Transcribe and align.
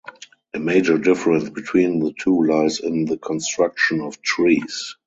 A 0.55 0.59
major 0.59 0.97
difference 0.97 1.51
between 1.51 1.99
the 1.99 2.11
two 2.19 2.43
lies 2.47 2.79
in 2.79 3.05
the 3.05 3.17
construction 3.19 4.01
of 4.01 4.19
trees. 4.23 4.95